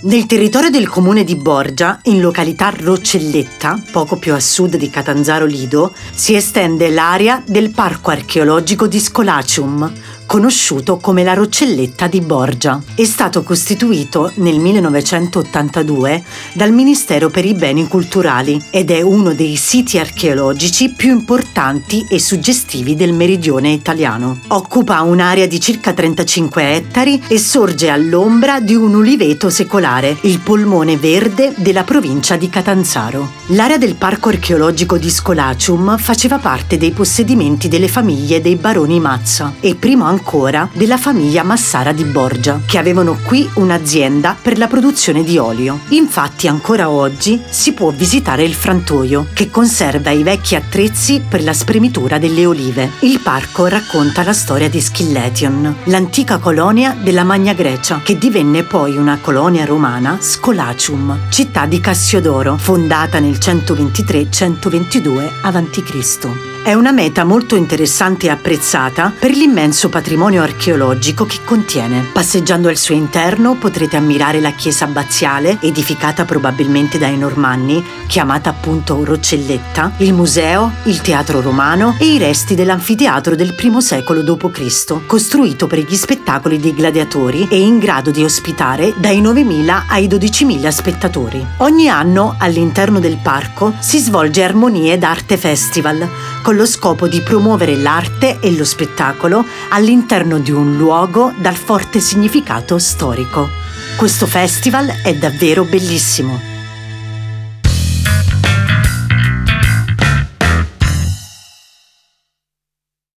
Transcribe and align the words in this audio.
Nel 0.00 0.26
territorio 0.26 0.70
del 0.70 0.88
comune 0.88 1.24
di 1.24 1.34
Borgia, 1.34 1.98
in 2.04 2.20
località 2.20 2.70
Roccelletta, 2.70 3.82
poco 3.90 4.16
più 4.16 4.32
a 4.32 4.38
sud 4.38 4.76
di 4.76 4.88
Catanzaro 4.90 5.44
Lido, 5.44 5.92
si 6.14 6.36
estende 6.36 6.88
l'area 6.88 7.42
del 7.44 7.70
Parco 7.70 8.12
archeologico 8.12 8.86
di 8.86 9.00
Scolacium, 9.00 9.92
conosciuto 10.28 10.98
come 10.98 11.24
la 11.24 11.32
Roccelletta 11.32 12.06
di 12.06 12.20
Borgia. 12.20 12.78
È 12.94 13.04
stato 13.04 13.42
costituito 13.42 14.30
nel 14.34 14.58
1982 14.58 16.22
dal 16.52 16.70
Ministero 16.70 17.30
per 17.30 17.46
i 17.46 17.54
beni 17.54 17.88
culturali 17.88 18.62
ed 18.68 18.90
è 18.90 19.00
uno 19.00 19.32
dei 19.32 19.56
siti 19.56 19.98
archeologici 19.98 20.92
più 20.92 21.12
importanti 21.12 22.04
e 22.10 22.20
suggestivi 22.20 22.94
del 22.94 23.14
meridione 23.14 23.70
italiano. 23.70 24.40
Occupa 24.48 25.00
un'area 25.00 25.46
di 25.46 25.58
circa 25.60 25.94
35 25.94 26.74
ettari 26.74 27.22
e 27.26 27.38
sorge 27.38 27.88
all'ombra 27.88 28.60
di 28.60 28.74
un 28.74 28.94
uliveto 28.94 29.48
secolare, 29.48 30.14
il 30.22 30.40
polmone 30.40 30.98
verde 30.98 31.54
della 31.56 31.84
provincia 31.84 32.36
di 32.36 32.50
Catanzaro. 32.50 33.30
L'area 33.46 33.78
del 33.78 33.94
parco 33.94 34.28
archeologico 34.28 34.98
di 34.98 35.08
Scolacium 35.08 35.96
faceva 35.96 36.36
parte 36.36 36.76
dei 36.76 36.90
possedimenti 36.90 37.68
delle 37.68 37.88
famiglie 37.88 38.42
dei 38.42 38.56
baroni 38.56 39.00
Mazza 39.00 39.54
e 39.60 39.74
ancora 39.78 40.16
ancora 40.18 40.68
della 40.72 40.96
famiglia 40.96 41.44
Massara 41.44 41.92
di 41.92 42.02
Borgia, 42.02 42.60
che 42.66 42.76
avevano 42.76 43.16
qui 43.22 43.48
un'azienda 43.54 44.36
per 44.40 44.58
la 44.58 44.66
produzione 44.66 45.22
di 45.22 45.38
olio. 45.38 45.78
Infatti 45.90 46.48
ancora 46.48 46.90
oggi 46.90 47.40
si 47.48 47.72
può 47.72 47.90
visitare 47.90 48.42
il 48.42 48.54
frantoio, 48.54 49.28
che 49.32 49.48
conserva 49.48 50.10
i 50.10 50.24
vecchi 50.24 50.56
attrezzi 50.56 51.22
per 51.26 51.44
la 51.44 51.52
spremitura 51.52 52.18
delle 52.18 52.44
olive. 52.44 52.90
Il 53.00 53.20
parco 53.20 53.66
racconta 53.66 54.24
la 54.24 54.32
storia 54.32 54.68
di 54.68 54.80
Schilletion, 54.80 55.76
l'antica 55.84 56.38
colonia 56.38 56.96
della 57.00 57.22
Magna 57.22 57.52
Grecia, 57.52 58.00
che 58.02 58.18
divenne 58.18 58.64
poi 58.64 58.96
una 58.96 59.18
colonia 59.20 59.64
romana, 59.64 60.18
Scolacium, 60.20 61.28
città 61.28 61.66
di 61.66 61.80
Cassiodoro, 61.80 62.56
fondata 62.56 63.20
nel 63.20 63.38
123-122 63.40 65.30
a.C. 65.42 66.57
È 66.68 66.74
una 66.74 66.92
meta 66.92 67.24
molto 67.24 67.56
interessante 67.56 68.26
e 68.26 68.28
apprezzata 68.28 69.10
per 69.18 69.30
l'immenso 69.30 69.88
patrimonio 69.88 70.42
archeologico 70.42 71.24
che 71.24 71.38
contiene. 71.42 72.04
Passeggiando 72.12 72.68
al 72.68 72.76
suo 72.76 72.94
interno 72.94 73.54
potrete 73.54 73.96
ammirare 73.96 74.38
la 74.38 74.50
chiesa 74.50 74.84
abbaziale, 74.84 75.56
edificata 75.62 76.26
probabilmente 76.26 76.98
dai 76.98 77.16
Normanni, 77.16 77.82
chiamata 78.06 78.50
appunto 78.50 79.02
Roccelletta, 79.02 79.92
il 80.00 80.12
museo, 80.12 80.70
il 80.82 81.00
teatro 81.00 81.40
romano 81.40 81.96
e 81.98 82.04
i 82.04 82.18
resti 82.18 82.54
dell'anfiteatro 82.54 83.34
del 83.34 83.56
I 83.58 83.80
secolo 83.80 84.20
d.C., 84.20 85.06
costruito 85.06 85.66
per 85.66 85.78
gli 85.78 85.96
spettacoli 85.96 86.60
dei 86.60 86.74
gladiatori 86.74 87.48
e 87.48 87.58
in 87.58 87.78
grado 87.78 88.10
di 88.10 88.22
ospitare 88.22 88.92
dai 88.98 89.22
9.000 89.22 89.84
ai 89.88 90.06
12.000 90.06 90.68
spettatori. 90.68 91.46
Ogni 91.60 91.88
anno 91.88 92.34
all'interno 92.38 93.00
del 93.00 93.16
parco 93.22 93.72
si 93.78 93.98
svolge 94.00 94.42
Armonie 94.42 94.98
d'Arte 94.98 95.38
Festival, 95.38 96.06
con 96.42 96.56
lo 96.58 96.66
scopo 96.66 97.06
di 97.06 97.20
promuovere 97.20 97.76
l'arte 97.76 98.40
e 98.40 98.50
lo 98.56 98.64
spettacolo 98.64 99.46
all'interno 99.70 100.40
di 100.40 100.50
un 100.50 100.76
luogo 100.76 101.32
dal 101.38 101.54
forte 101.54 102.00
significato 102.00 102.78
storico. 102.78 103.48
Questo 103.96 104.26
festival 104.26 104.88
è 105.04 105.14
davvero 105.14 105.62
bellissimo 105.62 106.57